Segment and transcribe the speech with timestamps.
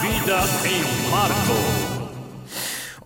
[0.00, 1.84] Vida em Marco.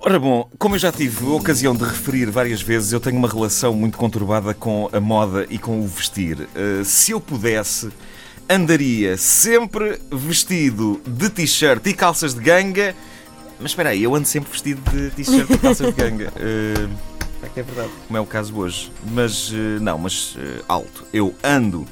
[0.01, 3.29] Ora bom, como eu já tive a ocasião de referir várias vezes, eu tenho uma
[3.29, 6.49] relação muito conturbada com a moda e com o vestir.
[6.55, 7.91] Uh, se eu pudesse,
[8.49, 12.95] andaria sempre vestido de t-shirt e calças de ganga.
[13.59, 16.33] Mas espera aí, eu ando sempre vestido de t-shirt e calças de ganga.
[16.37, 16.89] Uh,
[17.43, 18.93] é que é verdade, como é o caso hoje.
[19.11, 20.37] Mas uh, não, mas
[20.69, 21.05] alto.
[21.13, 21.87] Eu ando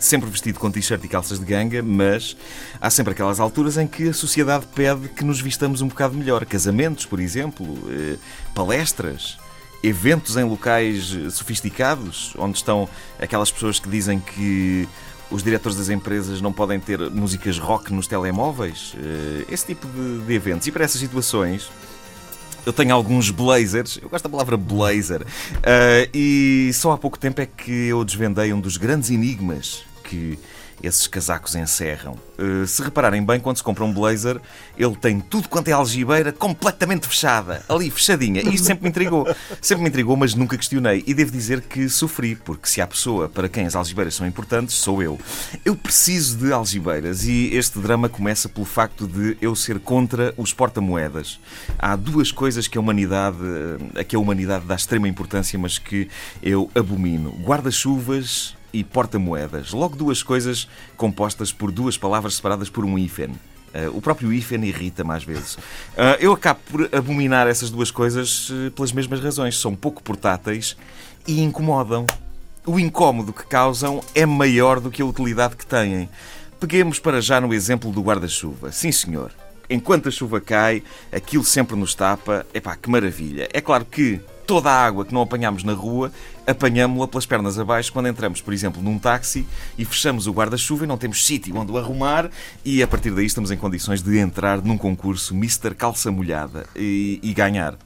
[0.00, 2.34] sempre vestido com t-shirt e calças de ganga, mas
[2.80, 6.44] há sempre aquelas alturas em que a sociedade pede que nos vistamos um bocado melhor.
[6.46, 8.16] Casamentos, por exemplo, eh,
[8.54, 9.38] palestras,
[9.82, 12.88] eventos em locais sofisticados, onde estão
[13.20, 14.88] aquelas pessoas que dizem que
[15.30, 19.86] os diretores das empresas não podem ter músicas rock nos telemóveis, eh, esse tipo
[20.26, 20.66] de, eventos.
[20.66, 21.70] E para essas situações.
[22.66, 25.26] Eu tenho alguns blazers, eu gosto da palavra blazer,
[26.12, 30.36] e só há pouco tempo é que eu desvendei um dos grandes enigmas que
[30.82, 32.16] esses casacos encerram.
[32.38, 34.40] Uh, se repararem bem, quando se compra um blazer,
[34.76, 38.40] ele tem tudo quanto é algibeira completamente fechada, ali fechadinha.
[38.42, 39.26] Isto sempre me intrigou,
[39.60, 41.04] sempre me intrigou, mas nunca questionei.
[41.06, 44.74] E devo dizer que sofri, porque se há pessoa para quem as algibeiras são importantes,
[44.74, 45.18] sou eu.
[45.64, 50.52] Eu preciso de algibeiras e este drama começa pelo facto de eu ser contra os
[50.52, 51.38] porta-moedas.
[51.78, 53.36] Há duas coisas que a humanidade,
[53.94, 56.08] a que a humanidade dá extrema importância, mas que
[56.42, 59.72] eu abomino: guarda-chuvas e porta-moedas.
[59.72, 63.30] Logo duas coisas compostas por duas palavras separadas por um hífen.
[63.72, 65.54] Uh, o próprio hífen irrita-me às vezes.
[65.54, 69.58] Uh, eu acabo por abominar essas duas coisas uh, pelas mesmas razões.
[69.58, 70.76] São pouco portáteis
[71.26, 72.04] e incomodam.
[72.66, 76.08] O incómodo que causam é maior do que a utilidade que têm.
[76.58, 78.72] Peguemos para já no exemplo do guarda-chuva.
[78.72, 79.32] Sim, senhor.
[79.68, 80.82] Enquanto a chuva cai,
[81.12, 82.44] aquilo sempre nos tapa.
[82.52, 83.48] Epá, que maravilha.
[83.52, 84.20] É claro que
[84.50, 86.10] toda a água que não apanhamos na rua,
[86.44, 89.46] apanhamos-la pelas pernas abaixo quando entramos, por exemplo, num táxi
[89.78, 92.28] e fechamos o guarda-chuva e não temos sítio onde o arrumar
[92.64, 95.72] e a partir daí estamos em condições de entrar num concurso Mr.
[95.76, 97.78] Calça Molhada e, e ganhar.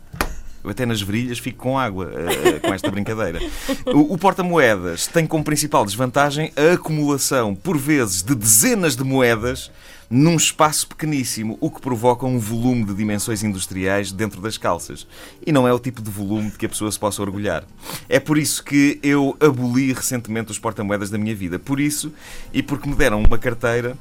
[0.65, 3.39] Eu até nas virilhas fico com água uh, com esta brincadeira.
[3.87, 9.71] O, o porta-moedas tem como principal desvantagem a acumulação, por vezes, de dezenas de moedas
[10.09, 15.07] num espaço pequeníssimo, o que provoca um volume de dimensões industriais dentro das calças.
[15.45, 17.65] E não é o tipo de volume de que a pessoa se possa orgulhar.
[18.09, 21.59] É por isso que eu aboli recentemente os porta-moedas da minha vida.
[21.59, 22.13] Por isso,
[22.53, 23.99] e porque me deram uma carteira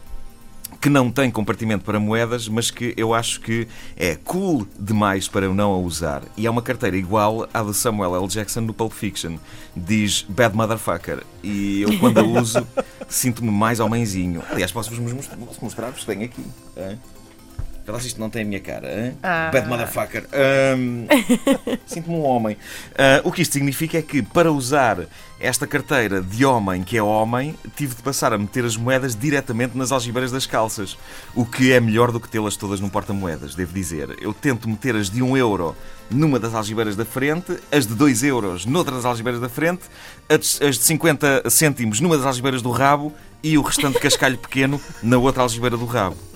[0.84, 5.46] que não tem compartimento para moedas, mas que eu acho que é cool demais para
[5.46, 6.24] eu não a usar.
[6.36, 8.28] E é uma carteira igual à de Samuel L.
[8.28, 9.38] Jackson no Pulp Fiction.
[9.74, 11.24] Diz Bad Motherfucker.
[11.42, 12.68] E eu, quando a uso,
[13.08, 14.44] sinto-me mais homenzinho.
[14.52, 15.00] Aliás, posso-vos
[15.62, 16.44] mostrar-vos, tenho aqui.
[16.76, 16.98] É?
[18.00, 19.14] Se isto não tem a minha cara.
[19.22, 19.50] Ah.
[19.52, 20.26] Bad motherfucker.
[20.78, 21.06] Um,
[21.86, 22.56] Sinto-me um homem.
[22.92, 25.06] Uh, o que isto significa é que, para usar
[25.40, 29.78] esta carteira de homem que é homem, tive de passar a meter as moedas diretamente
[29.78, 30.98] nas algibeiras das calças.
[31.36, 34.16] O que é melhor do que tê-las todas num porta-moedas, devo dizer.
[34.22, 35.76] Eu tento meter as de 1 um euro
[36.10, 39.84] numa das algibeiras da frente, as de 2 euros noutra das algibeiras da frente,
[40.30, 45.18] as de 50 cêntimos numa das algibeiras do rabo e o restante cascalho pequeno na
[45.18, 46.33] outra algibeira do rabo.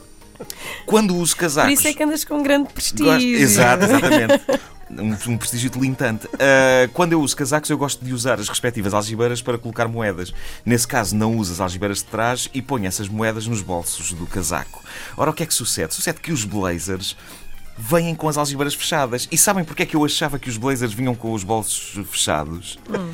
[0.86, 1.74] Quando uso casacos.
[1.74, 3.06] Por isso é que andas com um grande prestígio.
[3.06, 3.26] Gosto...
[3.26, 4.44] Exato, exatamente.
[4.90, 6.28] Um, um, prestígio tilintante.
[6.28, 10.34] Uh, quando eu uso casacos, eu gosto de usar as respectivas algibeiras para colocar moedas.
[10.66, 14.26] Nesse caso, não uso as algibeiras de trás e ponho essas moedas nos bolsos do
[14.26, 14.82] casaco.
[15.18, 15.94] Ora, o que é que sucede?
[15.94, 17.18] Sucede que os blazers
[17.78, 19.28] vêm com as algibeiras fechadas.
[19.32, 22.80] E sabem porque é que eu achava que os blazers vinham com os bolsos fechados?
[22.90, 23.14] Hum.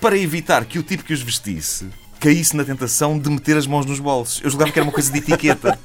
[0.00, 1.88] Para evitar que o tipo que os vestisse
[2.18, 4.40] caísse na tentação de meter as mãos nos bolsos.
[4.42, 5.78] Eu julgava que era uma coisa de etiqueta.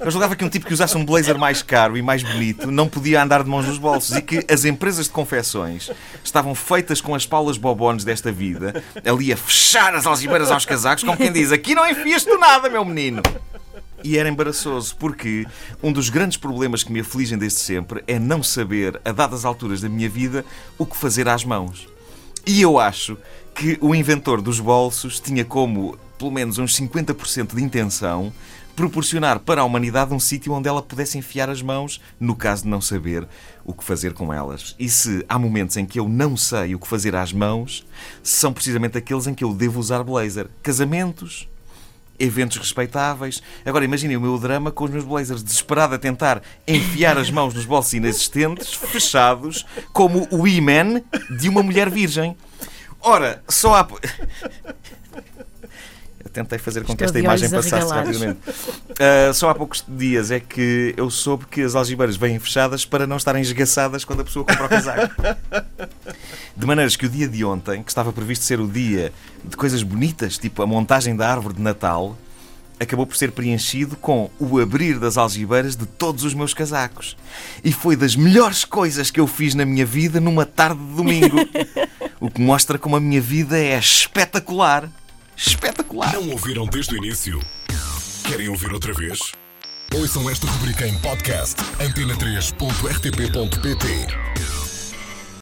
[0.00, 2.88] Eu julgava que um tipo que usasse um blazer mais caro e mais bonito não
[2.88, 5.90] podia andar de mãos nos bolsos e que as empresas de confecções
[6.24, 11.04] estavam feitas com as paulas bobones desta vida, ali a fechar as algibeiras aos casacos,
[11.04, 13.22] como quem diz: aqui não enfias tu nada, meu menino.
[14.02, 15.46] E era embaraçoso, porque
[15.82, 19.80] um dos grandes problemas que me afligem desde sempre é não saber, a dadas alturas
[19.82, 20.44] da minha vida,
[20.78, 21.86] o que fazer às mãos.
[22.46, 23.18] E eu acho
[23.60, 28.32] que o inventor dos bolsos tinha como, pelo menos, uns 50% de intenção
[28.74, 32.70] proporcionar para a humanidade um sítio onde ela pudesse enfiar as mãos, no caso de
[32.70, 33.28] não saber
[33.62, 34.74] o que fazer com elas.
[34.78, 37.86] E se há momentos em que eu não sei o que fazer às mãos,
[38.22, 40.48] são precisamente aqueles em que eu devo usar blazer.
[40.62, 41.46] Casamentos,
[42.18, 43.42] eventos respeitáveis.
[43.62, 47.52] Agora imaginem o meu drama com os meus blazers desesperado a tentar enfiar as mãos
[47.52, 51.02] nos bolsos inexistentes, fechados, como o E-Man
[51.38, 52.34] de uma mulher virgem.
[53.00, 53.88] Ora, só há.
[56.22, 58.38] Eu tentei fazer com que esta imagem passasse rapidamente.
[58.50, 63.06] Uh, só há poucos dias é que eu soube que as algibeiras vêm fechadas para
[63.06, 65.14] não estarem esgaçadas quando a pessoa compra o casaco.
[66.54, 69.12] De maneiras que o dia de ontem, que estava previsto ser o dia
[69.42, 72.18] de coisas bonitas, tipo a montagem da árvore de Natal,
[72.78, 77.16] acabou por ser preenchido com o abrir das algibeiras de todos os meus casacos.
[77.64, 81.36] E foi das melhores coisas que eu fiz na minha vida numa tarde de domingo.
[82.20, 84.88] o que mostra como a minha vida é espetacular.
[85.36, 86.12] Espetacular!
[86.12, 87.40] Não ouviram desde o início?
[88.28, 89.18] Querem ouvir outra vez?
[89.94, 94.69] Ouçam esta rubrica em podcast antena3.rtp.pt